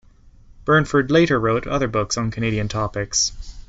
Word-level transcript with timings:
Burnford 0.65 1.11
later 1.11 1.39
wrote 1.39 1.67
other 1.67 1.87
books 1.87 2.17
on 2.17 2.31
Canadian 2.31 2.67
topics. 2.67 3.33